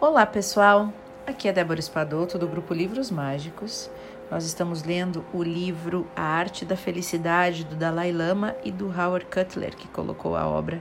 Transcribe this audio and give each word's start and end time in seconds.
Olá 0.00 0.24
pessoal, 0.24 0.92
aqui 1.26 1.48
é 1.48 1.52
Débora 1.52 1.80
Espadoto 1.80 2.38
do 2.38 2.46
grupo 2.46 2.72
Livros 2.72 3.10
Mágicos. 3.10 3.90
Nós 4.30 4.44
estamos 4.44 4.84
lendo 4.84 5.24
o 5.34 5.42
livro 5.42 6.06
A 6.14 6.22
Arte 6.22 6.64
da 6.64 6.76
Felicidade 6.76 7.64
do 7.64 7.74
Dalai 7.74 8.12
Lama 8.12 8.54
e 8.62 8.70
do 8.70 8.86
Howard 8.86 9.26
Cutler, 9.26 9.74
que 9.74 9.88
colocou 9.88 10.36
a 10.36 10.46
obra 10.46 10.80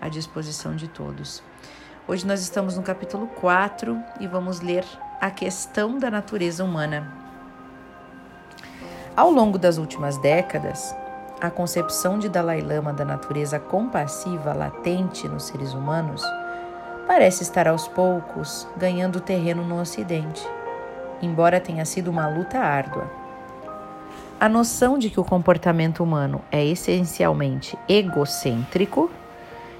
à 0.00 0.08
disposição 0.08 0.74
de 0.74 0.88
todos. 0.88 1.42
Hoje 2.08 2.26
nós 2.26 2.40
estamos 2.40 2.78
no 2.78 2.82
capítulo 2.82 3.26
4 3.26 4.02
e 4.20 4.26
vamos 4.26 4.62
ler 4.62 4.86
A 5.20 5.30
Questão 5.30 5.98
da 5.98 6.10
Natureza 6.10 6.64
Humana. 6.64 7.12
Ao 9.14 9.30
longo 9.30 9.58
das 9.58 9.76
últimas 9.76 10.16
décadas, 10.16 10.96
a 11.42 11.50
concepção 11.50 12.18
de 12.18 12.30
Dalai 12.30 12.62
Lama 12.62 12.94
da 12.94 13.04
natureza 13.04 13.60
compassiva 13.60 14.54
latente 14.54 15.28
nos 15.28 15.42
seres 15.42 15.74
humanos 15.74 16.22
parece 17.06 17.42
estar 17.42 17.68
aos 17.68 17.86
poucos 17.86 18.66
ganhando 18.76 19.20
terreno 19.20 19.64
no 19.64 19.80
Ocidente, 19.80 20.46
embora 21.22 21.60
tenha 21.60 21.84
sido 21.84 22.10
uma 22.10 22.26
luta 22.28 22.58
árdua. 22.58 23.10
A 24.38 24.48
noção 24.48 24.98
de 24.98 25.08
que 25.08 25.20
o 25.20 25.24
comportamento 25.24 26.02
humano 26.02 26.42
é 26.50 26.64
essencialmente 26.64 27.78
egocêntrico, 27.88 29.10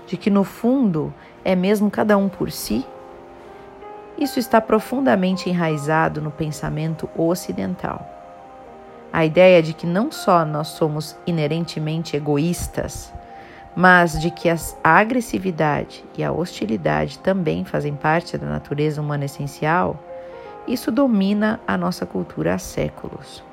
de 0.06 0.16
que 0.16 0.30
no 0.30 0.44
fundo 0.44 1.12
é 1.44 1.54
mesmo 1.54 1.90
cada 1.90 2.16
um 2.16 2.28
por 2.28 2.50
si, 2.50 2.86
isso 4.16 4.38
está 4.38 4.60
profundamente 4.60 5.50
enraizado 5.50 6.22
no 6.22 6.30
pensamento 6.30 7.08
ocidental. 7.14 8.08
A 9.12 9.26
ideia 9.26 9.62
de 9.62 9.74
que 9.74 9.86
não 9.86 10.10
só 10.10 10.44
nós 10.44 10.68
somos 10.68 11.16
inerentemente 11.26 12.16
egoístas, 12.16 13.12
mas 13.76 14.18
de 14.18 14.30
que 14.30 14.48
a 14.48 14.56
agressividade 14.82 16.02
e 16.16 16.24
a 16.24 16.32
hostilidade 16.32 17.18
também 17.18 17.62
fazem 17.62 17.94
parte 17.94 18.38
da 18.38 18.46
natureza 18.46 19.02
humana 19.02 19.26
essencial, 19.26 20.02
isso 20.66 20.90
domina 20.90 21.60
a 21.66 21.76
nossa 21.76 22.06
cultura 22.06 22.54
há 22.54 22.58
séculos. 22.58 23.44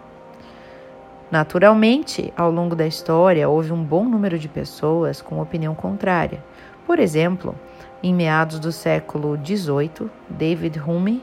Naturalmente, 1.29 2.31
ao 2.38 2.49
longo 2.49 2.73
da 2.73 2.88
história, 2.88 3.49
houve 3.49 3.73
um 3.73 3.83
bom 3.83 4.05
número 4.05 4.39
de 4.39 4.47
pessoas 4.47 5.21
com 5.21 5.41
opinião 5.41 5.75
contrária. 5.75 6.41
Por 6.88 6.99
exemplo, 6.99 7.53
em 8.01 8.13
meados 8.13 8.59
do 8.59 8.71
século 8.71 9.38
XVIII, 9.38 10.09
David 10.29 10.79
Hume 10.79 11.21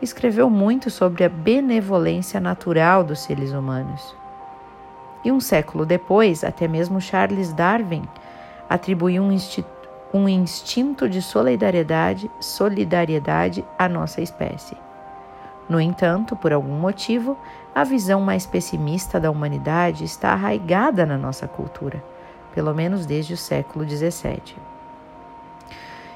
escreveu 0.00 0.48
muito 0.48 0.88
sobre 0.88 1.24
a 1.24 1.28
benevolência 1.28 2.40
natural 2.40 3.04
dos 3.04 3.20
seres 3.20 3.52
humanos. 3.52 4.14
E 5.22 5.30
um 5.30 5.40
século 5.40 5.84
depois, 5.84 6.42
até 6.42 6.66
mesmo 6.66 7.00
Charles 7.00 7.52
Darwin 7.52 8.04
atribuiu 8.70 9.24
um, 9.24 9.36
um 10.14 10.28
instinto 10.28 11.08
de 11.08 11.20
solidariedade, 11.20 12.30
solidariedade 12.38 13.64
à 13.76 13.88
nossa 13.88 14.20
espécie. 14.20 14.76
No 15.68 15.80
entanto, 15.80 16.36
por 16.36 16.52
algum 16.52 16.78
motivo, 16.78 17.36
a 17.74 17.82
visão 17.82 18.20
mais 18.20 18.46
pessimista 18.46 19.18
da 19.18 19.30
humanidade 19.30 20.04
está 20.04 20.30
arraigada 20.30 21.04
na 21.04 21.18
nossa 21.18 21.48
cultura, 21.48 22.02
pelo 22.54 22.72
menos 22.72 23.06
desde 23.06 23.34
o 23.34 23.36
século 23.36 23.88
XVII. 23.88 24.56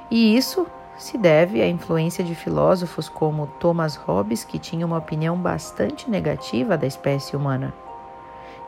E 0.08 0.36
isso 0.36 0.64
se 0.96 1.18
deve 1.18 1.60
à 1.60 1.68
influência 1.68 2.22
de 2.22 2.36
filósofos 2.36 3.08
como 3.08 3.48
Thomas 3.58 3.96
Hobbes, 3.96 4.44
que 4.44 4.60
tinha 4.60 4.86
uma 4.86 4.98
opinião 4.98 5.36
bastante 5.36 6.08
negativa 6.08 6.78
da 6.78 6.86
espécie 6.86 7.36
humana. 7.36 7.74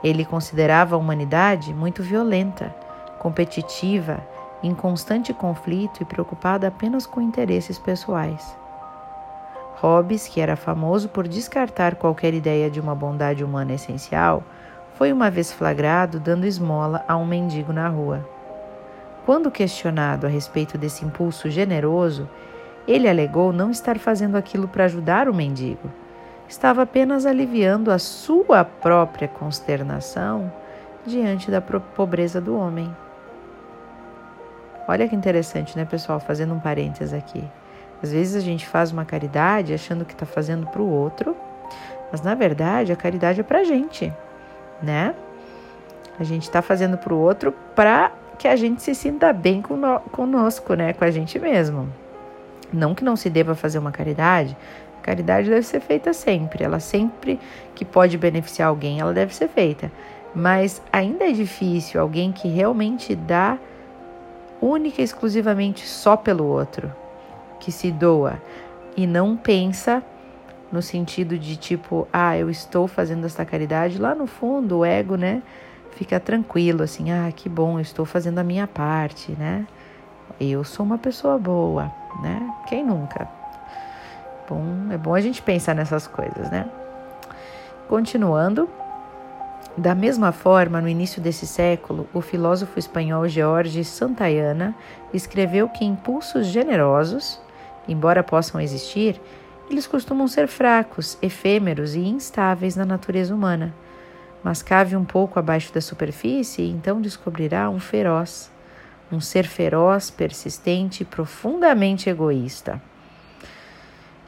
Ele 0.02 0.24
considerava 0.24 0.96
a 0.96 0.98
humanidade 0.98 1.72
muito 1.72 2.02
violenta 2.02 2.74
competitiva, 3.26 4.20
em 4.62 4.72
constante 4.72 5.34
conflito 5.34 6.00
e 6.00 6.04
preocupada 6.04 6.68
apenas 6.68 7.06
com 7.06 7.20
interesses 7.20 7.76
pessoais. 7.76 8.56
Hobbes, 9.80 10.28
que 10.28 10.40
era 10.40 10.54
famoso 10.54 11.08
por 11.08 11.26
descartar 11.26 11.96
qualquer 11.96 12.34
ideia 12.34 12.70
de 12.70 12.78
uma 12.78 12.94
bondade 12.94 13.42
humana 13.42 13.74
essencial, 13.74 14.44
foi 14.94 15.12
uma 15.12 15.28
vez 15.28 15.52
flagrado 15.52 16.20
dando 16.20 16.46
esmola 16.46 17.04
a 17.08 17.16
um 17.16 17.26
mendigo 17.26 17.72
na 17.72 17.88
rua. 17.88 18.24
Quando 19.24 19.50
questionado 19.50 20.24
a 20.24 20.30
respeito 20.30 20.78
desse 20.78 21.04
impulso 21.04 21.50
generoso, 21.50 22.30
ele 22.86 23.08
alegou 23.08 23.52
não 23.52 23.72
estar 23.72 23.98
fazendo 23.98 24.36
aquilo 24.36 24.68
para 24.68 24.84
ajudar 24.84 25.28
o 25.28 25.34
mendigo. 25.34 25.90
Estava 26.48 26.82
apenas 26.82 27.26
aliviando 27.26 27.90
a 27.90 27.98
sua 27.98 28.64
própria 28.64 29.26
consternação 29.26 30.52
diante 31.04 31.50
da 31.50 31.60
pobreza 31.60 32.40
do 32.40 32.56
homem. 32.56 32.88
Olha 34.88 35.08
que 35.08 35.16
interessante, 35.16 35.76
né, 35.76 35.84
pessoal? 35.84 36.20
Fazendo 36.20 36.54
um 36.54 36.60
parênteses 36.60 37.12
aqui. 37.12 37.42
Às 38.02 38.12
vezes 38.12 38.36
a 38.36 38.40
gente 38.40 38.66
faz 38.66 38.92
uma 38.92 39.04
caridade 39.04 39.74
achando 39.74 40.04
que 40.04 40.12
está 40.12 40.26
fazendo 40.26 40.66
para 40.66 40.82
o 40.82 40.88
outro, 40.88 41.36
mas 42.12 42.22
na 42.22 42.34
verdade 42.34 42.92
a 42.92 42.96
caridade 42.96 43.40
é 43.40 43.42
para 43.42 43.60
a 43.60 43.64
gente, 43.64 44.12
né? 44.82 45.14
A 46.18 46.24
gente 46.24 46.42
está 46.42 46.62
fazendo 46.62 46.96
para 46.96 47.12
o 47.12 47.18
outro 47.18 47.52
para 47.74 48.12
que 48.38 48.46
a 48.46 48.54
gente 48.54 48.82
se 48.82 48.94
sinta 48.94 49.32
bem 49.32 49.62
conosco, 50.12 50.74
né? 50.74 50.92
Com 50.92 51.04
a 51.04 51.10
gente 51.10 51.38
mesmo. 51.38 51.88
Não 52.72 52.94
que 52.94 53.02
não 53.02 53.16
se 53.16 53.30
deva 53.30 53.54
fazer 53.54 53.78
uma 53.78 53.90
caridade, 53.90 54.56
a 54.98 55.02
caridade 55.02 55.48
deve 55.48 55.62
ser 55.62 55.80
feita 55.80 56.12
sempre. 56.12 56.62
Ela 56.62 56.80
sempre 56.80 57.40
que 57.74 57.84
pode 57.84 58.18
beneficiar 58.18 58.68
alguém, 58.68 59.00
ela 59.00 59.12
deve 59.12 59.34
ser 59.34 59.48
feita. 59.48 59.90
Mas 60.34 60.82
ainda 60.92 61.24
é 61.24 61.32
difícil 61.32 62.00
alguém 62.00 62.30
que 62.30 62.48
realmente 62.48 63.14
dá 63.14 63.58
única 64.66 65.00
e 65.00 65.04
exclusivamente 65.04 65.86
só 65.86 66.16
pelo 66.16 66.44
outro, 66.44 66.92
que 67.60 67.70
se 67.72 67.90
doa 67.90 68.40
e 68.96 69.06
não 69.06 69.36
pensa 69.36 70.02
no 70.70 70.82
sentido 70.82 71.38
de 71.38 71.56
tipo, 71.56 72.08
ah, 72.12 72.36
eu 72.36 72.50
estou 72.50 72.88
fazendo 72.88 73.24
esta 73.24 73.44
caridade, 73.44 73.98
lá 73.98 74.14
no 74.14 74.26
fundo 74.26 74.78
o 74.78 74.84
ego, 74.84 75.16
né, 75.16 75.42
fica 75.92 76.18
tranquilo 76.18 76.82
assim, 76.82 77.10
ah, 77.10 77.30
que 77.34 77.48
bom, 77.48 77.78
eu 77.78 77.82
estou 77.82 78.04
fazendo 78.04 78.38
a 78.38 78.44
minha 78.44 78.66
parte, 78.66 79.32
né? 79.32 79.66
Eu 80.38 80.64
sou 80.64 80.84
uma 80.84 80.98
pessoa 80.98 81.38
boa, 81.38 81.90
né? 82.20 82.54
Quem 82.68 82.84
nunca? 82.84 83.26
Bom, 84.48 84.62
é 84.90 84.98
bom 84.98 85.14
a 85.14 85.20
gente 85.20 85.40
pensar 85.40 85.74
nessas 85.74 86.06
coisas, 86.06 86.50
né? 86.50 86.68
Continuando, 87.88 88.68
da 89.76 89.94
mesma 89.94 90.32
forma, 90.32 90.80
no 90.80 90.88
início 90.88 91.20
desse 91.20 91.46
século, 91.46 92.08
o 92.14 92.22
filósofo 92.22 92.78
espanhol 92.78 93.28
George 93.28 93.84
Santayana 93.84 94.74
escreveu 95.12 95.68
que 95.68 95.84
impulsos 95.84 96.46
generosos, 96.46 97.38
embora 97.86 98.22
possam 98.22 98.58
existir, 98.58 99.20
eles 99.68 99.86
costumam 99.86 100.26
ser 100.28 100.48
fracos, 100.48 101.18
efêmeros 101.20 101.94
e 101.94 102.00
instáveis 102.00 102.74
na 102.74 102.86
natureza 102.86 103.34
humana. 103.34 103.74
Mas 104.42 104.62
cave 104.62 104.96
um 104.96 105.04
pouco 105.04 105.38
abaixo 105.38 105.74
da 105.74 105.80
superfície 105.82 106.62
e 106.62 106.70
então 106.70 106.98
descobrirá 106.98 107.68
um 107.68 107.78
feroz, 107.78 108.50
um 109.12 109.20
ser 109.20 109.46
feroz, 109.46 110.08
persistente 110.08 111.02
e 111.02 111.06
profundamente 111.06 112.08
egoísta. 112.08 112.80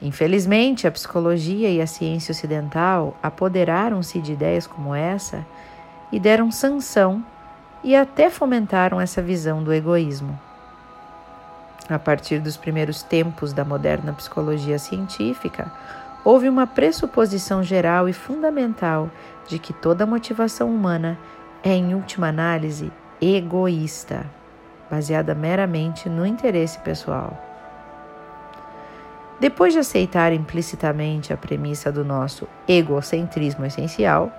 Infelizmente, 0.00 0.86
a 0.86 0.92
psicologia 0.92 1.68
e 1.70 1.80
a 1.80 1.86
ciência 1.86 2.32
ocidental 2.32 3.16
apoderaram-se 3.22 4.20
de 4.20 4.32
ideias 4.32 4.66
como 4.66 4.94
essa 4.94 5.44
e 6.12 6.20
deram 6.20 6.50
sanção 6.50 7.24
e 7.82 7.96
até 7.96 8.30
fomentaram 8.30 9.00
essa 9.00 9.20
visão 9.20 9.62
do 9.62 9.72
egoísmo. 9.72 10.38
A 11.88 11.98
partir 11.98 12.38
dos 12.38 12.56
primeiros 12.56 13.02
tempos 13.02 13.52
da 13.52 13.64
moderna 13.64 14.12
psicologia 14.12 14.78
científica, 14.78 15.72
houve 16.24 16.48
uma 16.48 16.66
pressuposição 16.66 17.62
geral 17.62 18.08
e 18.08 18.12
fundamental 18.12 19.10
de 19.48 19.58
que 19.58 19.72
toda 19.72 20.06
motivação 20.06 20.68
humana 20.68 21.18
é, 21.62 21.70
em 21.70 21.94
última 21.94 22.28
análise, 22.28 22.92
egoísta, 23.20 24.26
baseada 24.90 25.34
meramente 25.34 26.08
no 26.08 26.26
interesse 26.26 26.78
pessoal. 26.80 27.47
Depois 29.40 29.72
de 29.72 29.78
aceitar 29.78 30.32
implicitamente 30.32 31.32
a 31.32 31.36
premissa 31.36 31.92
do 31.92 32.04
nosso 32.04 32.48
egocentrismo 32.66 33.64
essencial, 33.64 34.32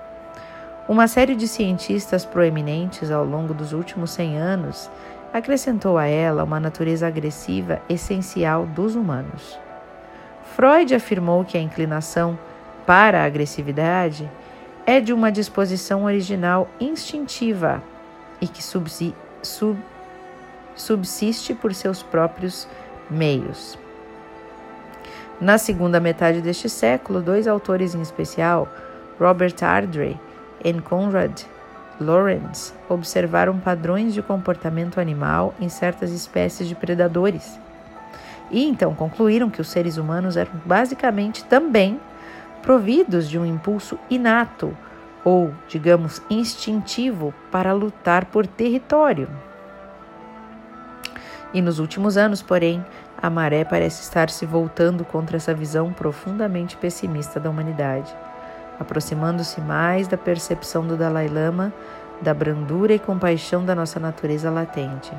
uma 0.90 1.08
série 1.08 1.36
de 1.36 1.48
cientistas 1.48 2.26
proeminentes 2.26 3.10
ao 3.10 3.24
longo 3.24 3.54
dos 3.54 3.72
últimos 3.72 4.12
100 4.12 4.38
anos 4.38 4.92
acrescentou 5.32 5.98
a 5.98 6.06
ela 6.06 6.44
uma 6.44 6.60
natureza 6.60 7.08
agressiva 7.08 7.82
essencial 7.88 8.66
dos 8.66 8.96
humanos. 8.96 9.58
Freud 10.56 10.94
afirmou 10.94 11.46
que 11.46 11.58
a 11.58 11.62
inclinação 11.62 12.38
para 12.86 13.22
a 13.22 13.26
agressividade 13.26 14.30
é 14.86 15.00
de 15.00 15.14
uma 15.14 15.32
disposição 15.32 16.04
original 16.04 16.68
instintiva 16.80 17.82
e 18.42 18.48
que 18.48 18.62
subsiste 20.76 21.54
por 21.54 21.74
seus 21.74 22.04
próprios 22.04 22.68
meios. 23.10 23.78
Na 25.42 25.58
segunda 25.58 26.02
metade 26.02 26.42
deste 26.42 26.68
século, 26.68 27.22
dois 27.22 27.48
autores 27.48 27.96
em 27.96 28.02
especial, 28.02 28.68
Robert 29.18 29.56
Ardrey 29.62 30.20
e 30.62 30.74
Conrad 30.82 31.44
Lorenz, 31.98 32.74
observaram 32.90 33.58
padrões 33.58 34.14
de 34.14 34.22
comportamento 34.22 35.00
animal 35.00 35.54
em 35.58 35.70
certas 35.70 36.12
espécies 36.12 36.68
de 36.68 36.76
predadores 36.76 37.58
E 38.52 38.66
então 38.66 38.94
concluíram 38.94 39.50
que 39.50 39.62
os 39.62 39.70
seres 39.70 39.96
humanos 39.96 40.36
eram 40.36 40.52
basicamente 40.66 41.46
também 41.46 42.00
providos 42.62 43.30
de 43.30 43.40
um 43.40 43.46
impulso 43.46 43.98
inato 44.10 44.76
ou, 45.24 45.54
digamos, 45.70 46.22
instintivo 46.30 47.34
para 47.50 47.72
lutar 47.72 48.26
por 48.26 48.46
território. 48.46 49.30
E 51.54 51.62
nos 51.62 51.80
últimos 51.80 52.16
anos, 52.18 52.42
porém, 52.42 52.84
a 53.22 53.30
maré 53.30 53.66
parece 53.66 54.02
estar 54.02 54.30
se 54.30 54.46
voltando 54.46 55.04
contra 55.04 55.38
essa 55.38 55.54
visão 55.54 55.92
profundamente 55.92 56.78
pessimista 56.78 57.40
da 57.40 57.50
humanidade, 57.50 58.16
aproximando-se 58.80 59.60
mais 59.60 60.08
da 60.08 60.18
percepção 60.18 60.88
do 60.88 60.96
Dalai 60.96 61.28
Lama 61.28 61.74
da 62.22 62.34
brandura 62.34 62.94
e 62.94 63.00
compaixão 63.00 63.64
da 63.64 63.74
nossa 63.74 64.00
natureza 64.00 64.50
latente. 64.50 65.12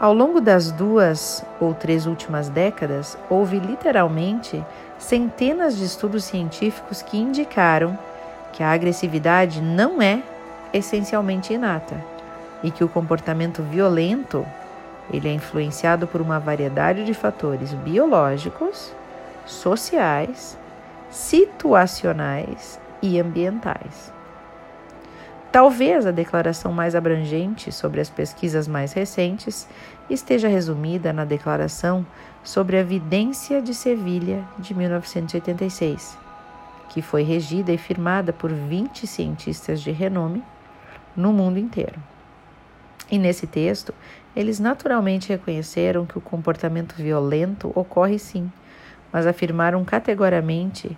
Ao 0.00 0.12
longo 0.12 0.40
das 0.40 0.70
duas 0.70 1.44
ou 1.60 1.74
três 1.74 2.06
últimas 2.06 2.48
décadas, 2.48 3.18
houve 3.28 3.58
literalmente 3.58 4.64
centenas 4.96 5.76
de 5.76 5.84
estudos 5.84 6.24
científicos 6.24 7.02
que 7.02 7.18
indicaram 7.18 7.98
que 8.52 8.62
a 8.62 8.70
agressividade 8.70 9.60
não 9.60 10.00
é 10.00 10.22
essencialmente 10.72 11.52
inata 11.52 11.96
e 12.62 12.70
que 12.70 12.84
o 12.84 12.88
comportamento 12.88 13.62
violento 13.62 14.46
ele 15.12 15.28
é 15.28 15.32
influenciado 15.32 16.06
por 16.06 16.20
uma 16.20 16.38
variedade 16.38 17.04
de 17.04 17.14
fatores 17.14 17.72
biológicos, 17.72 18.92
sociais, 19.46 20.58
situacionais 21.10 22.78
e 23.00 23.18
ambientais. 23.18 24.12
Talvez 25.50 26.06
a 26.06 26.10
declaração 26.10 26.72
mais 26.72 26.94
abrangente 26.94 27.72
sobre 27.72 28.00
as 28.00 28.10
pesquisas 28.10 28.68
mais 28.68 28.92
recentes 28.92 29.66
esteja 30.10 30.46
resumida 30.46 31.10
na 31.12 31.24
Declaração 31.24 32.06
sobre 32.44 32.76
a 32.76 32.80
Evidência 32.80 33.62
de 33.62 33.74
Sevilha 33.74 34.44
de 34.58 34.74
1986, 34.74 36.18
que 36.90 37.00
foi 37.00 37.22
regida 37.22 37.72
e 37.72 37.78
firmada 37.78 38.30
por 38.30 38.52
20 38.52 39.06
cientistas 39.06 39.80
de 39.80 39.90
renome 39.90 40.42
no 41.16 41.32
mundo 41.32 41.58
inteiro. 41.58 41.98
E 43.10 43.18
nesse 43.18 43.46
texto, 43.46 43.94
eles 44.38 44.60
naturalmente 44.60 45.30
reconheceram 45.30 46.06
que 46.06 46.16
o 46.16 46.20
comportamento 46.20 46.94
violento 46.94 47.72
ocorre 47.74 48.20
sim, 48.20 48.48
mas 49.12 49.26
afirmaram 49.26 49.84
categoricamente, 49.84 50.96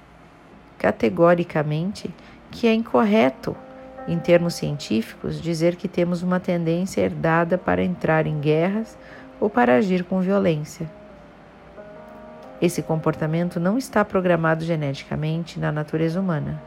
categoricamente 0.77 2.11
que 2.51 2.67
é 2.67 2.75
incorreto 2.75 3.57
em 4.07 4.19
termos 4.19 4.53
científicos, 4.53 5.41
dizer 5.41 5.77
que 5.77 5.89
temos 5.89 6.23
uma 6.23 6.39
tendência 6.39 7.01
herdada 7.01 7.57
para 7.57 7.83
entrar 7.83 8.27
em 8.27 8.39
guerras 8.39 8.99
ou 9.41 9.49
para 9.49 9.77
agir 9.77 10.05
com 10.05 10.21
violência. 10.21 10.87
Esse 12.61 12.83
comportamento 12.83 13.59
não 13.59 13.79
está 13.79 14.05
programado 14.05 14.67
geneticamente 14.67 15.59
na 15.59 15.73
natureza 15.73 16.21
humana. 16.21 16.61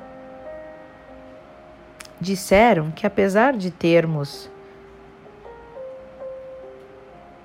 Disseram 2.19 2.89
que, 2.89 3.05
apesar 3.05 3.53
de 3.53 3.69
termos 3.69 4.49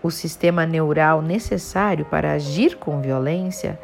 o 0.02 0.10
sistema 0.10 0.64
neural 0.64 1.20
necessário 1.20 2.04
para 2.04 2.32
agir 2.32 2.76
com 2.76 3.00
violência, 3.00 3.78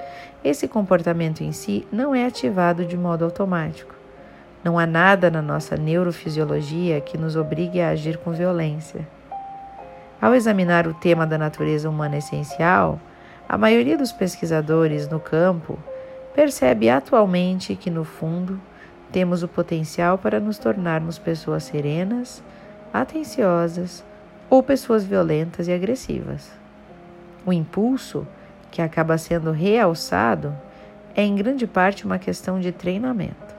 esse 0.45 0.69
comportamento 0.69 1.43
em 1.43 1.53
si 1.53 1.87
não 1.91 2.15
é 2.15 2.27
ativado 2.27 2.85
de 2.85 2.97
modo 2.97 3.25
automático. 3.25 3.95
Não 4.63 4.79
há 4.79 4.87
nada 4.87 5.31
na 5.31 5.43
nossa 5.43 5.77
neurofisiologia 5.77 7.01
que 7.01 7.19
nos 7.19 7.37
obrigue 7.37 7.81
a 7.81 7.91
agir 7.91 8.17
com 8.19 8.33
violência. 8.33 9.07
Ao 10.21 10.35
examinar 10.35 10.87
o 10.87 10.95
tema 10.95 11.27
da 11.27 11.37
natureza 11.37 11.89
humana 11.89 12.17
essencial, 12.17 12.99
a 13.49 13.59
maioria 13.59 13.99
dos 13.99 14.13
pesquisadores 14.13 15.09
no 15.09 15.21
campo 15.21 15.79
percebe 16.35 16.89
atualmente 16.89 17.77
que, 17.77 17.91
no 17.91 18.05
fundo, 18.05 18.59
temos 19.13 19.43
o 19.43 19.49
potencial 19.49 20.17
para 20.17 20.41
nos 20.41 20.57
tornarmos 20.59 21.19
pessoas 21.19 21.65
serenas, 21.65 22.43
atenciosas 22.93 24.05
ou 24.49 24.63
pessoas 24.63 25.05
violentas 25.05 25.69
e 25.69 25.73
agressivas. 25.73 26.51
O 27.47 27.53
impulso, 27.53 28.27
que 28.71 28.81
acaba 28.81 29.19
sendo 29.19 29.51
realçado, 29.51 30.55
é 31.15 31.23
em 31.23 31.35
grande 31.35 31.67
parte 31.67 32.05
uma 32.05 32.19
questão 32.19 32.59
de 32.59 32.73
treinamento. 32.73 33.55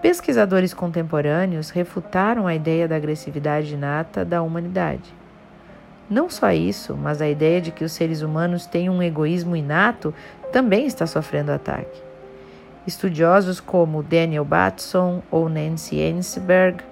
Pesquisadores 0.00 0.74
contemporâneos 0.74 1.70
refutaram 1.70 2.46
a 2.46 2.54
ideia 2.54 2.88
da 2.88 2.96
agressividade 2.96 3.74
inata 3.74 4.24
da 4.24 4.42
humanidade. 4.42 5.14
Não 6.10 6.28
só 6.28 6.50
isso, 6.50 6.96
mas 6.96 7.22
a 7.22 7.28
ideia 7.28 7.60
de 7.60 7.70
que 7.70 7.84
os 7.84 7.92
seres 7.92 8.20
humanos 8.20 8.66
têm 8.66 8.90
um 8.90 9.02
egoísmo 9.02 9.54
inato 9.54 10.12
também 10.52 10.86
está 10.86 11.06
sofrendo 11.06 11.52
ataque. 11.52 12.02
Estudiosos 12.86 13.60
como 13.60 14.02
Daniel 14.02 14.44
Batson 14.44 15.22
ou 15.30 15.48
Nancy 15.48 16.00
Ensberg, 16.00 16.82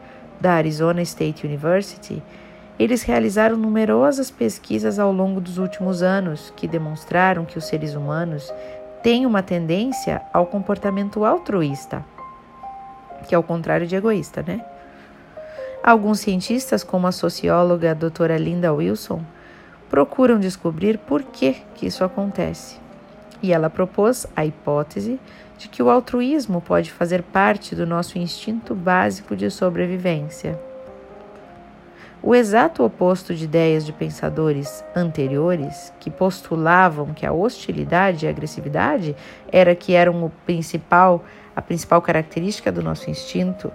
da 0.41 0.53
Arizona 0.53 1.03
State 1.03 1.47
University, 1.47 2.23
eles 2.79 3.03
realizaram 3.03 3.57
numerosas 3.57 4.31
pesquisas 4.31 4.99
ao 4.99 5.13
longo 5.13 5.41
dos 5.41 5.59
últimos 5.59 6.03
anos 6.03 6.53
que 6.57 6.67
demonstraram 6.67 7.45
que 7.45 7.59
os 7.59 7.67
seres 7.67 7.95
humanos 7.95 8.53
têm 9.03 9.27
uma 9.27 9.43
tendência 9.43 10.23
ao 10.33 10.47
comportamento 10.47 11.25
altruísta 11.25 12.05
que 13.27 13.35
é 13.35 13.39
o 13.39 13.43
contrário 13.43 13.87
de 13.87 13.97
egoísta, 13.97 14.43
né? 14.47 14.65
Alguns 15.83 16.21
cientistas, 16.21 16.85
como 16.85 17.07
a 17.07 17.13
socióloga 17.13 17.95
doutora 17.95 18.37
Linda 18.37 18.73
Wilson, 18.73 19.23
procuram 19.89 20.39
descobrir 20.39 20.99
por 20.99 21.23
que, 21.23 21.57
que 21.75 21.87
isso 21.87 22.05
acontece. 22.05 22.79
E 23.43 23.53
ela 23.53 23.71
propôs 23.71 24.27
a 24.37 24.45
hipótese 24.45 25.19
de 25.61 25.69
que 25.69 25.83
o 25.83 25.91
altruísmo 25.91 26.63
pode 26.63 26.91
fazer 26.91 27.23
parte 27.23 27.75
do 27.77 27.87
nosso 27.87 28.19
instinto 28.19 28.75
básico 28.75 29.37
de 29.37 29.51
sobrevivência. 29.51 30.59
O 32.23 32.35
exato 32.35 32.83
oposto 32.83 33.35
de 33.35 33.45
ideias 33.45 33.85
de 33.85 33.93
pensadores 33.93 34.83
anteriores 34.97 35.93
que 36.01 36.11
postulavam 36.11 37.13
que 37.13 37.27
a 37.27 37.33
hostilidade 37.33 38.25
e 38.25 38.29
a 38.29 38.31
agressividade 38.31 39.15
era 39.53 39.75
que 39.75 39.93
eram 39.93 40.25
o 40.25 40.31
principal 40.47 41.23
a 41.55 41.61
principal 41.61 42.01
característica 42.01 42.73
do 42.73 42.83
nosso 42.83 43.11
instinto 43.11 43.71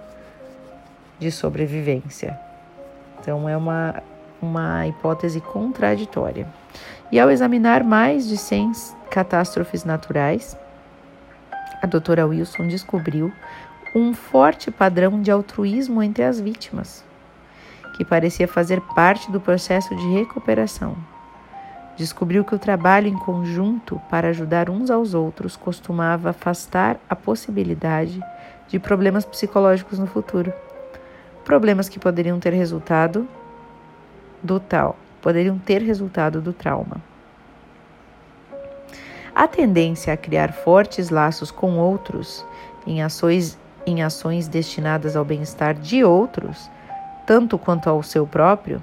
de 1.20 1.30
sobrevivência. 1.30 2.36
Então, 3.20 3.48
é 3.48 3.56
uma, 3.56 4.02
uma 4.42 4.88
hipótese 4.88 5.40
contraditória. 5.40 6.48
E 7.12 7.20
ao 7.20 7.30
examinar 7.30 7.84
mais 7.84 8.26
de 8.26 8.36
100 8.36 8.72
catástrofes 9.08 9.84
naturais, 9.84 10.56
a 11.82 11.86
doutora 11.86 12.26
Wilson 12.26 12.66
descobriu 12.66 13.32
um 13.94 14.12
forte 14.12 14.70
padrão 14.70 15.20
de 15.20 15.30
altruísmo 15.30 16.02
entre 16.02 16.22
as 16.22 16.40
vítimas, 16.40 17.04
que 17.96 18.04
parecia 18.04 18.46
fazer 18.46 18.80
parte 18.94 19.30
do 19.30 19.40
processo 19.40 19.94
de 19.96 20.08
recuperação. 20.12 20.96
Descobriu 21.96 22.44
que 22.44 22.54
o 22.54 22.58
trabalho 22.58 23.08
em 23.08 23.16
conjunto 23.16 24.00
para 24.10 24.28
ajudar 24.28 24.68
uns 24.68 24.90
aos 24.90 25.14
outros 25.14 25.56
costumava 25.56 26.30
afastar 26.30 26.98
a 27.08 27.16
possibilidade 27.16 28.20
de 28.68 28.78
problemas 28.78 29.24
psicológicos 29.24 29.98
no 29.98 30.06
futuro. 30.06 30.52
Problemas 31.44 31.88
que 31.88 31.98
poderiam 31.98 32.38
ter 32.38 32.52
resultado 32.52 33.26
do 34.42 34.60
tal, 34.60 34.96
poderiam 35.22 35.58
ter 35.58 35.80
resultado 35.80 36.42
do 36.42 36.52
trauma. 36.52 37.00
A 39.36 39.46
tendência 39.46 40.14
a 40.14 40.16
criar 40.16 40.50
fortes 40.50 41.10
laços 41.10 41.50
com 41.50 41.76
outros 41.76 42.42
em 42.86 43.02
ações, 43.02 43.58
em 43.84 44.02
ações 44.02 44.48
destinadas 44.48 45.14
ao 45.14 45.26
bem-estar 45.26 45.74
de 45.74 46.02
outros, 46.02 46.70
tanto 47.26 47.58
quanto 47.58 47.90
ao 47.90 48.02
seu 48.02 48.26
próprio, 48.26 48.82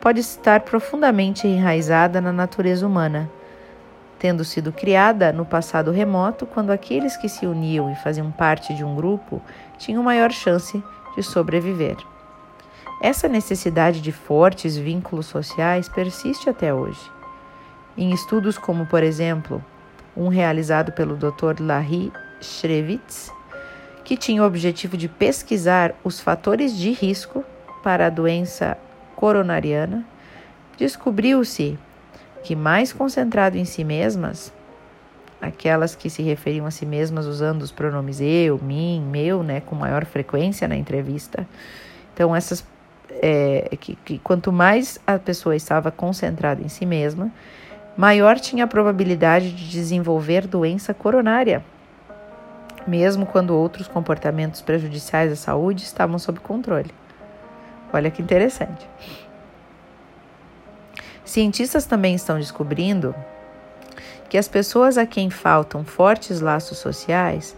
pode 0.00 0.20
estar 0.20 0.60
profundamente 0.60 1.48
enraizada 1.48 2.20
na 2.20 2.30
natureza 2.30 2.86
humana, 2.86 3.28
tendo 4.20 4.44
sido 4.44 4.70
criada 4.70 5.32
no 5.32 5.44
passado 5.44 5.90
remoto, 5.90 6.46
quando 6.46 6.70
aqueles 6.70 7.16
que 7.16 7.28
se 7.28 7.44
uniam 7.44 7.90
e 7.90 7.96
faziam 7.96 8.30
parte 8.30 8.72
de 8.72 8.84
um 8.84 8.94
grupo 8.94 9.42
tinham 9.78 10.00
maior 10.00 10.30
chance 10.30 10.80
de 11.16 11.24
sobreviver. 11.24 11.96
Essa 13.02 13.26
necessidade 13.26 14.00
de 14.00 14.12
fortes 14.12 14.76
vínculos 14.76 15.26
sociais 15.26 15.88
persiste 15.88 16.48
até 16.48 16.72
hoje. 16.72 17.15
Em 17.96 18.12
estudos 18.12 18.58
como, 18.58 18.86
por 18.86 19.02
exemplo, 19.02 19.64
um 20.16 20.28
realizado 20.28 20.92
pelo 20.92 21.16
Dr. 21.16 21.60
Larry 21.60 22.12
Shrevitz, 22.40 23.32
que 24.04 24.16
tinha 24.16 24.42
o 24.42 24.46
objetivo 24.46 24.96
de 24.96 25.08
pesquisar 25.08 25.94
os 26.04 26.20
fatores 26.20 26.76
de 26.76 26.92
risco 26.92 27.44
para 27.82 28.06
a 28.06 28.10
doença 28.10 28.76
coronariana, 29.14 30.04
descobriu-se 30.76 31.78
que 32.44 32.54
mais 32.54 32.92
concentrado 32.92 33.56
em 33.56 33.64
si 33.64 33.82
mesmas, 33.82 34.52
aquelas 35.40 35.94
que 35.94 36.08
se 36.08 36.22
referiam 36.22 36.66
a 36.66 36.70
si 36.70 36.86
mesmas 36.86 37.26
usando 37.26 37.62
os 37.62 37.72
pronomes 37.72 38.20
eu, 38.20 38.58
mim, 38.62 39.00
meu, 39.00 39.42
né, 39.42 39.60
com 39.60 39.74
maior 39.74 40.04
frequência 40.04 40.68
na 40.68 40.76
entrevista. 40.76 41.46
Então 42.14 42.34
essas 42.34 42.64
é, 43.10 43.76
que, 43.80 43.96
que 43.96 44.18
quanto 44.18 44.52
mais 44.52 45.00
a 45.06 45.18
pessoa 45.18 45.56
estava 45.56 45.90
concentrada 45.90 46.62
em 46.62 46.68
si 46.68 46.86
mesma, 46.86 47.32
maior 47.96 48.38
tinha 48.38 48.64
a 48.64 48.68
probabilidade 48.68 49.52
de 49.52 49.70
desenvolver 49.70 50.46
doença 50.46 50.92
coronária, 50.92 51.64
mesmo 52.86 53.24
quando 53.24 53.56
outros 53.56 53.88
comportamentos 53.88 54.60
prejudiciais 54.60 55.32
à 55.32 55.36
saúde 55.36 55.84
estavam 55.84 56.18
sob 56.18 56.38
controle. 56.40 56.90
Olha 57.92 58.10
que 58.10 58.20
interessante. 58.20 58.86
Cientistas 61.24 61.86
também 61.86 62.14
estão 62.14 62.38
descobrindo 62.38 63.14
que 64.28 64.36
as 64.36 64.46
pessoas 64.46 64.98
a 64.98 65.06
quem 65.06 65.30
faltam 65.30 65.84
fortes 65.84 66.40
laços 66.40 66.78
sociais 66.78 67.56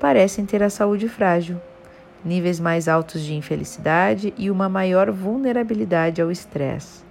parecem 0.00 0.46
ter 0.46 0.62
a 0.62 0.70
saúde 0.70 1.08
frágil, 1.08 1.60
níveis 2.24 2.58
mais 2.58 2.88
altos 2.88 3.22
de 3.22 3.34
infelicidade 3.34 4.32
e 4.36 4.50
uma 4.50 4.68
maior 4.68 5.10
vulnerabilidade 5.10 6.20
ao 6.20 6.30
estresse. 6.30 7.05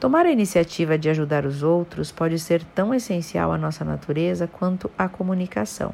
Tomar 0.00 0.26
a 0.26 0.30
iniciativa 0.30 0.96
de 0.96 1.10
ajudar 1.10 1.44
os 1.44 1.64
outros 1.64 2.12
pode 2.12 2.38
ser 2.38 2.62
tão 2.62 2.94
essencial 2.94 3.50
à 3.50 3.58
nossa 3.58 3.84
natureza 3.84 4.46
quanto 4.46 4.88
a 4.96 5.08
comunicação. 5.08 5.92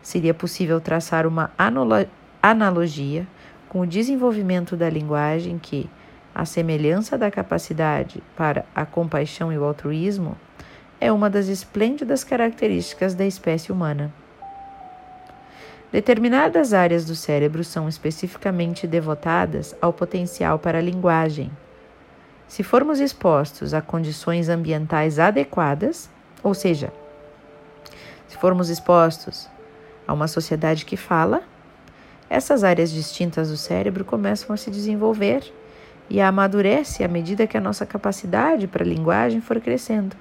Seria 0.00 0.32
possível 0.32 0.80
traçar 0.80 1.26
uma 1.26 1.50
analogia 2.40 3.26
com 3.68 3.80
o 3.80 3.86
desenvolvimento 3.86 4.76
da 4.76 4.88
linguagem 4.88 5.58
que, 5.58 5.90
à 6.32 6.44
semelhança 6.44 7.18
da 7.18 7.32
capacidade 7.32 8.22
para 8.36 8.64
a 8.72 8.86
compaixão 8.86 9.52
e 9.52 9.58
o 9.58 9.64
altruísmo, 9.64 10.36
é 11.00 11.10
uma 11.10 11.28
das 11.28 11.48
esplêndidas 11.48 12.22
características 12.22 13.14
da 13.14 13.26
espécie 13.26 13.72
humana. 13.72 14.12
Determinadas 15.90 16.72
áreas 16.72 17.04
do 17.04 17.16
cérebro 17.16 17.64
são 17.64 17.88
especificamente 17.88 18.86
devotadas 18.86 19.74
ao 19.82 19.92
potencial 19.92 20.60
para 20.60 20.78
a 20.78 20.82
linguagem. 20.82 21.50
Se 22.50 22.64
formos 22.64 22.98
expostos 22.98 23.72
a 23.72 23.80
condições 23.80 24.48
ambientais 24.48 25.20
adequadas, 25.20 26.10
ou 26.42 26.52
seja, 26.52 26.92
se 28.26 28.36
formos 28.38 28.68
expostos 28.68 29.48
a 30.04 30.12
uma 30.12 30.26
sociedade 30.26 30.84
que 30.84 30.96
fala, 30.96 31.44
essas 32.28 32.64
áreas 32.64 32.90
distintas 32.90 33.50
do 33.50 33.56
cérebro 33.56 34.04
começam 34.04 34.52
a 34.52 34.56
se 34.56 34.68
desenvolver 34.68 35.44
e 36.08 36.20
amadurece 36.20 37.04
à 37.04 37.08
medida 37.08 37.46
que 37.46 37.56
a 37.56 37.60
nossa 37.60 37.86
capacidade 37.86 38.66
para 38.66 38.82
a 38.82 38.86
linguagem 38.86 39.40
for 39.40 39.60
crescendo. 39.60 40.16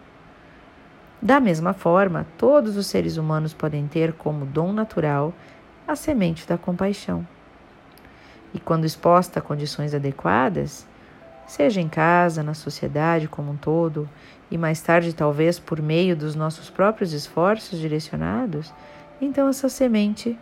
Da 1.20 1.40
mesma 1.40 1.74
forma, 1.74 2.28
todos 2.38 2.78
os 2.78 2.86
seres 2.86 3.18
humanos 3.18 3.56
podem 3.56 3.88
ter 3.88 4.14
como 4.14 4.46
dom 4.46 4.72
natural 4.72 5.34
a 5.88 5.96
semente 5.96 6.48
da 6.48 6.60
compaixão. 6.60 7.28
E 8.54 8.60
quando 8.60 8.86
exposta 8.86 9.40
a 9.40 9.42
condições 9.42 9.96
adequadas, 9.96 10.88
seja 11.50 11.82
em 11.82 11.90
casa, 11.90 12.44
na 12.44 12.54
sociedade 12.54 13.28
como 13.28 13.52
um 13.52 13.58
todo, 13.58 14.08
e 14.52 14.58
mais 14.58 14.82
tarde, 14.82 15.14
talvez 15.14 15.60
por 15.60 15.82
meio 15.82 16.16
dos 16.16 16.36
nossos 16.36 16.70
próprios 16.70 17.12
esforços 17.12 17.80
direcionados, 17.80 18.74
então 19.20 19.48
essa 19.48 19.68
semente 19.68 20.38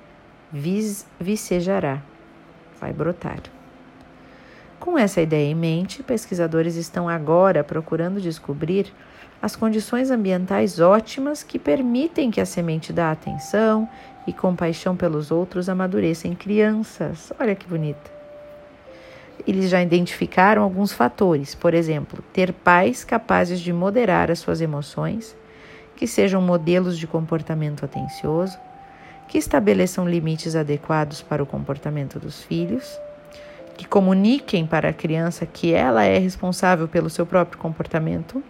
vicejará, 1.19 2.01
vai 2.79 2.93
brotar. 2.93 3.39
Com 4.79 4.97
essa 4.97 5.21
ideia 5.21 5.49
em 5.49 5.55
mente, 5.55 6.03
pesquisadores 6.03 6.75
estão 6.75 7.09
agora 7.09 7.63
procurando 7.63 8.21
descobrir 8.21 8.93
as 9.41 9.55
condições 9.55 10.11
ambientais 10.11 10.79
ótimas 10.79 11.43
que 11.43 11.59
permitem 11.59 12.31
que 12.31 12.41
a 12.41 12.45
semente 12.45 12.93
da 12.93 13.11
atenção 13.11 13.87
e 14.25 14.33
compaixão 14.33 14.95
pelos 14.95 15.31
outros 15.31 15.69
amadureça 15.69 16.27
em 16.27 16.35
crianças. 16.35 17.31
Olha 17.39 17.55
que 17.55 17.67
bonita. 17.67 18.16
Eles 19.47 19.69
já 19.69 19.81
identificaram 19.81 20.61
alguns 20.61 20.91
fatores, 20.91 21.55
por 21.55 21.73
exemplo, 21.73 22.21
ter 22.33 22.51
pais 22.51 23.05
capazes 23.05 23.61
de 23.61 23.71
moderar 23.71 24.29
as 24.29 24.39
suas 24.39 24.59
emoções, 24.59 25.33
que 25.95 26.05
sejam 26.05 26.41
modelos 26.41 26.97
de 26.97 27.07
comportamento 27.07 27.85
atencioso, 27.85 28.59
que 29.29 29.37
estabeleçam 29.37 30.07
limites 30.07 30.55
adequados 30.55 31.21
para 31.21 31.41
o 31.41 31.45
comportamento 31.45 32.19
dos 32.19 32.43
filhos, 32.43 32.99
que 33.77 33.87
comuniquem 33.87 34.65
para 34.65 34.89
a 34.89 34.93
criança 34.93 35.45
que 35.45 35.73
ela 35.73 36.03
é 36.03 36.17
responsável 36.17 36.87
pelo 36.87 37.09
seu 37.09 37.25
próprio 37.25 37.57
comportamento 37.57 38.43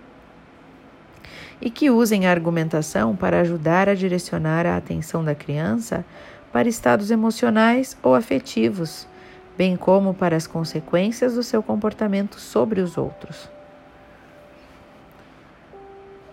e 1.61 1.69
que 1.69 1.89
usem 1.89 2.25
a 2.25 2.31
argumentação 2.31 3.15
para 3.15 3.41
ajudar 3.41 3.89
a 3.89 3.93
direcionar 3.93 4.65
a 4.65 4.77
atenção 4.77 5.23
da 5.23 5.35
criança 5.35 6.05
para 6.51 6.69
estados 6.69 7.11
emocionais 7.11 7.97
ou 8.01 8.15
afetivos, 8.15 9.07
bem 9.57 9.75
como 9.75 10.13
para 10.13 10.35
as 10.35 10.45
consequências 10.45 11.33
do 11.33 11.41
seu 11.41 11.63
comportamento 11.63 12.39
sobre 12.39 12.79
os 12.79 12.97
outros. 12.97 13.49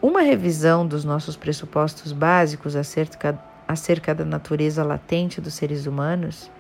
Uma 0.03 0.21
revisão 0.21 0.87
dos 0.87 1.05
nossos 1.05 1.35
pressupostos 1.35 2.13
básicos 2.13 2.77
acerca, 2.77 3.39
acerca 3.67 4.15
da 4.15 4.25
natureza 4.25 4.85
latente 4.85 5.41
dos 5.41 5.55
seres 5.55 5.87
humanos, 5.87 6.51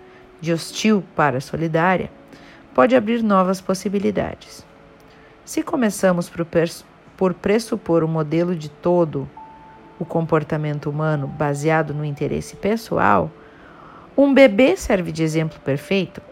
de 0.40 0.52
hostil 0.52 1.04
para 1.14 1.40
solidária, 1.40 2.10
pode 2.74 2.96
abrir 2.96 3.22
novas 3.22 3.60
possibilidades. 3.60 4.64
Se 5.44 5.62
começamos 5.62 6.30
por, 6.30 6.46
por 7.18 7.34
pressupor 7.34 8.02
o 8.02 8.06
um 8.06 8.10
modelo 8.10 8.56
de 8.56 8.70
todo 8.70 9.28
o 9.98 10.04
comportamento 10.06 10.88
humano 10.88 11.26
baseado 11.26 11.92
no 11.92 12.04
interesse 12.04 12.56
pessoal, 12.56 13.30
um 14.16 14.32
bebê 14.32 14.76
serve 14.76 15.12
de 15.12 15.22
exemplo 15.22 15.60
perfeito 15.60 16.22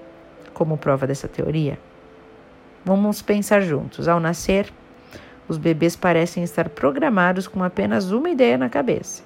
como 0.53 0.77
prova 0.77 1.07
dessa 1.07 1.29
teoria. 1.29 1.79
Vamos 2.85 3.23
pensar 3.23 3.61
juntos. 3.63 4.09
Ao 4.09 4.19
nascer, 4.19 4.73
os 5.49 5.59
bebês 5.59 5.95
parecem 5.97 6.43
estar 6.43 6.69
programados 6.69 7.47
com 7.47 7.63
apenas 7.63 8.11
uma 8.11 8.31
ideia 8.31 8.59
na 8.59 8.69
cabeça: 8.69 9.23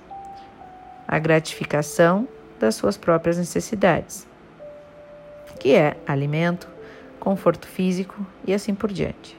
a 1.06 1.18
gratificação 1.18 2.28
das 2.58 2.74
suas 2.74 2.96
próprias 2.96 3.38
necessidades, 3.38 4.26
que 5.58 5.74
é 5.74 5.96
alimento, 6.06 6.68
conforto 7.18 7.66
físico 7.66 8.26
e 8.46 8.54
assim 8.54 8.74
por 8.74 8.92
diante. 8.92 9.38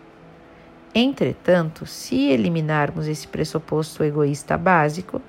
Entretanto, 0.93 1.85
se 1.85 2.29
eliminarmos 2.29 3.07
esse 3.07 3.27
pressuposto 3.27 4.03
egoísta 4.03 4.57
básico, 4.57 5.21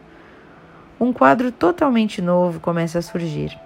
um 0.99 1.13
quadro 1.13 1.53
totalmente 1.53 2.23
novo 2.23 2.59
começa 2.59 2.99
a 2.99 3.03
surgir. 3.03 3.59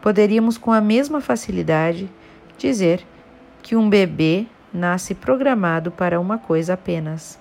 Poderíamos, 0.00 0.56
com 0.56 0.72
a 0.72 0.80
mesma 0.80 1.20
facilidade, 1.20 2.08
dizer 2.56 3.04
que 3.62 3.74
um 3.74 3.88
bebê 3.88 4.46
nasce 4.72 5.14
programado 5.14 5.90
para 5.90 6.20
uma 6.20 6.38
coisa 6.38 6.74
apenas: 6.74 7.38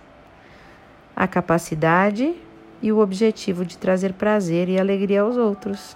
a 1.15 1.27
capacidade 1.27 2.35
e 2.81 2.91
o 2.91 2.99
objetivo 2.99 3.65
de 3.65 3.77
trazer 3.77 4.13
prazer 4.13 4.69
e 4.69 4.79
alegria 4.79 5.21
aos 5.21 5.37
outros. 5.37 5.95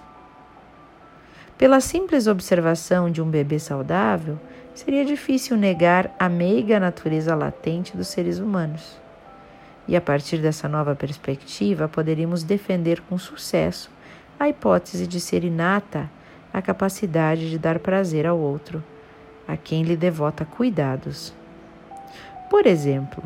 Pela 1.56 1.80
simples 1.80 2.26
observação 2.26 3.10
de 3.10 3.22
um 3.22 3.30
bebê 3.30 3.58
saudável, 3.58 4.38
seria 4.74 5.04
difícil 5.04 5.56
negar 5.56 6.14
a 6.18 6.28
meiga 6.28 6.80
natureza 6.80 7.34
latente 7.34 7.96
dos 7.96 8.08
seres 8.08 8.38
humanos. 8.38 9.00
E 9.86 9.94
a 9.94 10.00
partir 10.00 10.38
dessa 10.38 10.68
nova 10.68 10.94
perspectiva, 10.94 11.88
poderíamos 11.88 12.42
defender 12.42 13.00
com 13.02 13.18
sucesso 13.18 13.90
a 14.38 14.48
hipótese 14.48 15.06
de 15.06 15.20
ser 15.20 15.44
inata 15.44 16.10
a 16.52 16.60
capacidade 16.60 17.50
de 17.50 17.58
dar 17.58 17.78
prazer 17.78 18.26
ao 18.26 18.38
outro, 18.38 18.82
a 19.46 19.56
quem 19.56 19.82
lhe 19.82 19.96
devota 19.96 20.44
cuidados. 20.44 21.32
Por 22.50 22.66
exemplo, 22.66 23.22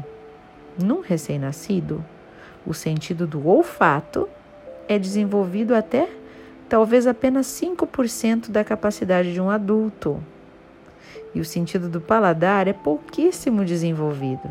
num 0.78 1.00
recém-nascido, 1.00 2.04
o 2.66 2.73
sentido 2.73 3.26
do 3.26 3.47
olfato 3.49 4.28
é 4.88 4.99
desenvolvido 4.99 5.75
até 5.75 6.09
talvez 6.68 7.06
apenas 7.06 7.47
5% 7.47 8.50
da 8.50 8.64
capacidade 8.64 9.33
de 9.33 9.40
um 9.40 9.50
adulto 9.50 10.23
e 11.37 11.40
o 11.40 11.45
sentido 11.45 11.88
do 11.88 12.00
paladar 12.00 12.66
é 12.66 12.73
pouquíssimo 12.73 13.62
desenvolvido. 13.62 14.49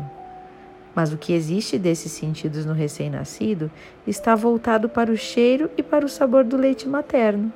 Mas 0.94 1.12
o 1.12 1.18
que 1.18 1.32
existe 1.32 1.78
desses 1.78 2.12
sentidos 2.12 2.64
no 2.64 2.72
recém-nascido 2.72 3.70
está 4.06 4.36
voltado 4.36 4.88
para 4.88 5.10
o 5.10 5.16
cheiro 5.16 5.68
e 5.76 5.82
para 5.82 6.06
o 6.06 6.08
sabor 6.08 6.44
do 6.44 6.56
leite 6.56 6.88
materno. 6.88 7.52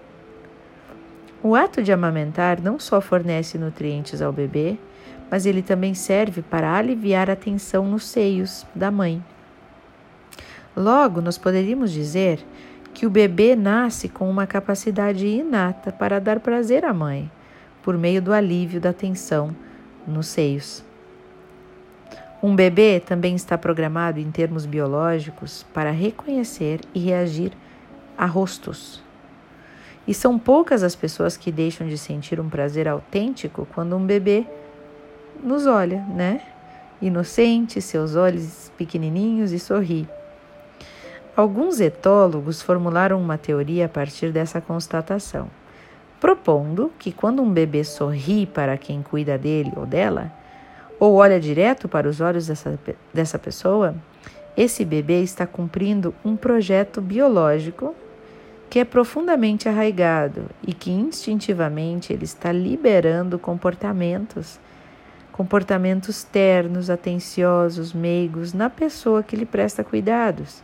O 1.43 1.55
ato 1.55 1.83
de 1.83 1.91
amamentar 1.91 2.61
não 2.61 2.79
só 2.79 3.01
fornece 3.01 3.57
nutrientes 3.57 4.21
ao 4.21 4.33
bebê, 4.33 4.79
mas 5.31 5.47
ele 5.47 5.63
também 5.63 5.95
serve 5.95 6.43
para 6.43 6.77
aliviar 6.77 7.31
a 7.31 7.37
tensão 7.37 7.87
nos 7.87 8.05
seios 8.05 8.67
da 8.75 8.91
mãe. 8.91 9.25
Logo, 10.77 11.21
nós 11.21 11.39
poderíamos 11.39 11.93
dizer 11.93 12.45
que 12.93 13.07
o 13.07 13.11
bebê 13.11 13.57
nasce 13.57 14.09
com 14.09 14.29
uma 14.29 14.47
capacidade 14.47 15.27
inata 15.27 15.91
para 15.91 16.21
dar 16.21 16.41
prazer 16.41 16.85
à 16.85 16.93
mãe 16.93 17.31
por 17.83 17.97
meio 17.97 18.21
do 18.21 18.33
alívio 18.33 18.81
da 18.81 18.93
tensão 18.93 19.55
nos 20.07 20.27
seios. 20.27 20.85
Um 22.43 22.55
bebê 22.55 23.01
também 23.01 23.35
está 23.35 23.57
programado 23.57 24.19
em 24.19 24.31
termos 24.31 24.67
biológicos 24.67 25.65
para 25.75 25.91
reconhecer 25.91 26.81
e 26.95 26.99
reagir 26.99 27.53
a 28.17 28.27
rostos. 28.27 29.03
E 30.11 30.14
são 30.14 30.40
poucas 30.40 30.83
as 30.83 30.97
pessoas 30.97 31.37
que 31.37 31.52
deixam 31.52 31.87
de 31.87 31.97
sentir 31.97 32.40
um 32.40 32.49
prazer 32.49 32.88
autêntico 32.88 33.64
quando 33.73 33.95
um 33.95 34.05
bebê 34.05 34.45
nos 35.40 35.69
olha, 35.69 36.05
né? 36.09 36.40
Inocente, 37.00 37.81
seus 37.81 38.17
olhos 38.17 38.73
pequenininhos 38.76 39.52
e 39.52 39.59
sorri. 39.61 40.09
Alguns 41.37 41.79
etólogos 41.79 42.61
formularam 42.61 43.21
uma 43.21 43.38
teoria 43.38 43.87
a 43.87 43.88
partir 43.88 44.33
dessa 44.33 44.61
constatação, 44.61 45.49
propondo 46.19 46.90
que 46.99 47.12
quando 47.12 47.40
um 47.40 47.52
bebê 47.52 47.85
sorri 47.85 48.47
para 48.47 48.76
quem 48.76 49.02
cuida 49.02 49.38
dele 49.38 49.73
ou 49.76 49.87
dela, 49.87 50.33
ou 50.99 51.14
olha 51.14 51.38
direto 51.38 51.88
para 51.88 52.09
os 52.09 52.21
olhos 52.21 52.49
dessa, 52.49 52.76
dessa 53.14 53.38
pessoa, 53.38 53.95
esse 54.57 54.85
bebê 54.85 55.23
está 55.23 55.47
cumprindo 55.47 56.12
um 56.25 56.35
projeto 56.35 57.00
biológico 57.00 57.95
que 58.71 58.79
é 58.79 58.85
profundamente 58.85 59.69
arraigado 59.69 60.45
e 60.65 60.73
que 60.73 60.93
instintivamente 60.93 62.12
ele 62.12 62.25
está 62.25 62.53
liberando 62.53 63.37
comportamentos, 63.37 64.61
comportamentos 65.33 66.23
ternos, 66.23 66.89
atenciosos, 66.89 67.93
meigos 67.93 68.53
na 68.53 68.71
pessoa 68.71 69.25
que 69.25 69.35
lhe 69.35 69.45
presta 69.45 69.83
cuidados, 69.83 70.62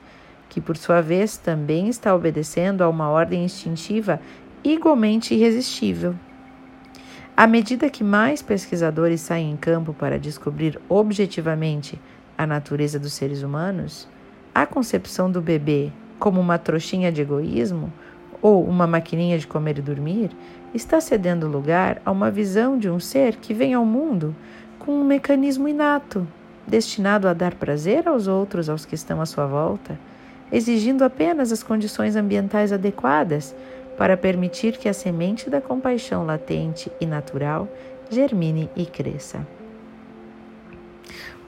que 0.48 0.60
por 0.60 0.76
sua 0.76 1.00
vez 1.00 1.36
também 1.36 1.88
está 1.88 2.14
obedecendo 2.14 2.82
a 2.82 2.88
uma 2.88 3.08
ordem 3.08 3.44
instintiva 3.44 4.20
igualmente 4.62 5.34
irresistível. 5.34 6.14
À 7.36 7.44
medida 7.48 7.90
que 7.90 8.04
mais 8.04 8.40
pesquisadores 8.40 9.20
saem 9.20 9.50
em 9.50 9.56
campo 9.56 9.92
para 9.92 10.16
descobrir 10.16 10.80
objetivamente 10.88 12.00
a 12.38 12.46
natureza 12.46 13.00
dos 13.00 13.14
seres 13.14 13.42
humanos, 13.42 14.08
a 14.54 14.64
concepção 14.64 15.28
do 15.28 15.42
bebê 15.42 15.90
como 16.18 16.40
uma 16.40 16.58
trouxinha 16.58 17.12
de 17.12 17.20
egoísmo 17.22 17.92
ou 18.42 18.64
uma 18.64 18.86
maquininha 18.86 19.38
de 19.38 19.46
comer 19.46 19.78
e 19.78 19.82
dormir, 19.82 20.30
está 20.74 21.00
cedendo 21.00 21.48
lugar 21.48 22.00
a 22.04 22.10
uma 22.10 22.30
visão 22.30 22.78
de 22.78 22.88
um 22.88 23.00
ser 23.00 23.36
que 23.36 23.54
vem 23.54 23.74
ao 23.74 23.84
mundo 23.84 24.34
com 24.78 24.92
um 24.92 25.04
mecanismo 25.04 25.68
inato, 25.68 26.26
destinado 26.66 27.26
a 27.28 27.32
dar 27.32 27.54
prazer 27.54 28.06
aos 28.06 28.28
outros, 28.28 28.68
aos 28.68 28.84
que 28.84 28.94
estão 28.94 29.20
à 29.20 29.26
sua 29.26 29.46
volta, 29.46 29.98
exigindo 30.52 31.02
apenas 31.02 31.50
as 31.50 31.62
condições 31.62 32.14
ambientais 32.14 32.72
adequadas 32.72 33.54
para 33.96 34.16
permitir 34.16 34.76
que 34.76 34.88
a 34.88 34.92
semente 34.92 35.48
da 35.48 35.60
compaixão 35.60 36.24
latente 36.24 36.92
e 37.00 37.06
natural 37.06 37.68
germine 38.10 38.70
e 38.76 38.84
cresça. 38.84 39.55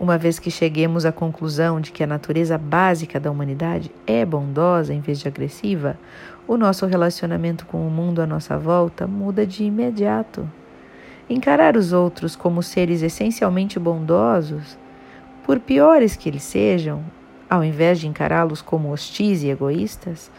Uma 0.00 0.17
vez 0.17 0.38
que 0.38 0.49
cheguemos 0.49 1.05
à 1.05 1.11
conclusão 1.11 1.81
de 1.81 1.90
que 1.90 2.05
a 2.05 2.07
natureza 2.07 2.57
básica 2.57 3.19
da 3.19 3.33
humanidade 3.33 3.90
é 4.07 4.25
bondosa 4.25 4.95
em 4.95 5.00
vez 5.00 5.19
de 5.19 5.26
agressiva, 5.26 5.99
o 6.47 6.57
nosso 6.57 6.87
relacionamento 6.87 7.67
com 7.67 7.85
o 7.85 7.90
mundo 7.90 8.23
à 8.23 8.26
nossa 8.26 8.57
volta 8.57 9.09
muda 9.09 9.45
de 9.45 9.64
imediato. 9.64 10.49
Encarar 11.28 11.76
os 11.76 11.93
outros 11.93 12.37
como 12.37 12.62
seres 12.62 13.02
essencialmente 13.02 13.76
bondosos, 13.76 14.78
por 15.45 15.59
piores 15.59 16.14
que 16.14 16.28
eles 16.28 16.45
sejam, 16.45 17.02
ao 17.50 17.64
invés 17.64 17.99
de 17.99 18.07
encará-los 18.07 18.62
como 18.62 18.93
hostis 18.93 19.43
e 19.43 19.49
egoístas, 19.49 20.31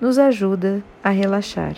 nos 0.00 0.18
ajuda 0.18 0.82
a 1.04 1.10
relaxar, 1.10 1.76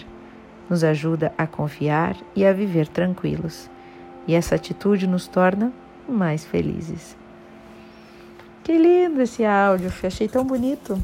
nos 0.71 0.83
ajuda 0.83 1.35
a 1.37 1.47
confiar 1.47 2.16
e 2.35 2.47
a 2.47 2.52
viver 2.55 2.88
tranquilos. 2.88 3.69
E 4.26 4.35
essa 4.35 4.55
atitude 4.55 5.07
nos 5.07 5.28
torna 5.28 5.71
mais 6.09 6.43
felizes. 6.43 7.25
Que 8.67 8.77
lindo 8.77 9.23
esse 9.23 9.45
áudio, 9.45 9.93
achei 10.03 10.27
tão 10.27 10.45
bonito. 10.45 11.01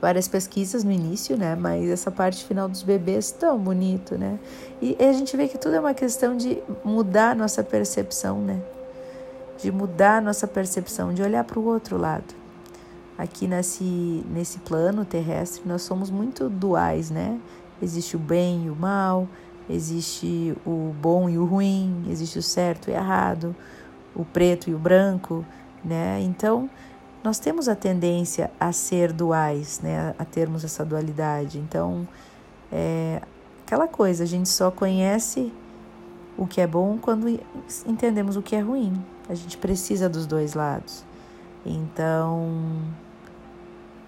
Várias 0.00 0.28
pesquisas 0.28 0.84
no 0.84 0.92
início, 0.92 1.36
né? 1.36 1.56
Mas 1.56 1.90
essa 1.90 2.12
parte 2.12 2.44
final 2.44 2.68
dos 2.68 2.84
bebês 2.84 3.32
tão 3.32 3.58
bonito, 3.58 4.16
né? 4.16 4.38
E 4.80 4.96
a 5.00 5.12
gente 5.12 5.36
vê 5.36 5.48
que 5.48 5.58
tudo 5.58 5.74
é 5.74 5.80
uma 5.80 5.94
questão 5.94 6.36
de 6.36 6.62
mudar 6.84 7.34
nossa 7.34 7.60
percepção, 7.64 8.40
né? 8.40 8.62
De 9.60 9.72
mudar 9.72 10.22
nossa 10.22 10.46
percepção, 10.46 11.12
de 11.12 11.22
olhar 11.22 11.42
para 11.42 11.58
o 11.58 11.64
outro 11.64 11.96
lado. 11.96 12.36
Aqui 13.18 13.48
nesse, 13.48 14.24
nesse 14.30 14.60
plano 14.60 15.04
terrestre, 15.04 15.62
nós 15.66 15.82
somos 15.82 16.08
muito 16.08 16.48
duais, 16.48 17.10
né? 17.10 17.36
Existe 17.82 18.14
o 18.14 18.20
bem 18.20 18.66
e 18.66 18.70
o 18.70 18.76
mal, 18.76 19.26
existe 19.68 20.56
o 20.64 20.94
bom 21.02 21.28
e 21.28 21.36
o 21.36 21.44
ruim, 21.44 22.04
existe 22.08 22.38
o 22.38 22.42
certo 22.44 22.90
e 22.90 22.92
o 22.92 22.94
errado, 22.94 23.56
o 24.14 24.24
preto 24.24 24.70
e 24.70 24.74
o 24.74 24.78
branco 24.78 25.44
né? 25.86 26.20
Então, 26.20 26.68
nós 27.22 27.38
temos 27.38 27.68
a 27.68 27.76
tendência 27.76 28.50
a 28.58 28.72
ser 28.72 29.12
duais, 29.12 29.80
né? 29.80 30.14
A 30.18 30.24
termos 30.24 30.64
essa 30.64 30.84
dualidade. 30.84 31.58
Então, 31.58 32.06
é 32.70 33.22
aquela 33.64 33.88
coisa, 33.88 34.24
a 34.24 34.26
gente 34.26 34.48
só 34.48 34.70
conhece 34.70 35.52
o 36.36 36.46
que 36.46 36.60
é 36.60 36.66
bom 36.66 36.98
quando 36.98 37.28
entendemos 37.86 38.36
o 38.36 38.42
que 38.42 38.54
é 38.54 38.60
ruim. 38.60 39.02
A 39.28 39.34
gente 39.34 39.56
precisa 39.58 40.08
dos 40.08 40.26
dois 40.26 40.54
lados. 40.54 41.04
Então, 41.64 42.60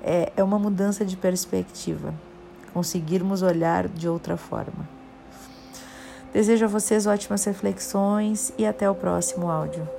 é, 0.02 0.32
é 0.36 0.44
uma 0.44 0.58
mudança 0.58 1.04
de 1.04 1.16
perspectiva. 1.16 2.14
Conseguirmos 2.72 3.42
olhar 3.42 3.88
de 3.88 4.08
outra 4.08 4.36
forma. 4.36 4.88
Desejo 6.32 6.66
a 6.66 6.68
vocês 6.68 7.06
ótimas 7.06 7.42
reflexões 7.44 8.52
e 8.56 8.64
até 8.64 8.88
o 8.88 8.94
próximo 8.94 9.50
áudio. 9.50 9.97